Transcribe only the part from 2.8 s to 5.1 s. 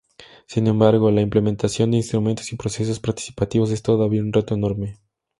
participativos es todavía un reto enorme.